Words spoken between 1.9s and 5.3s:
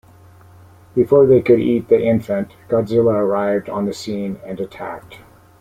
infant, Godzilla arrived on the scene and attacked.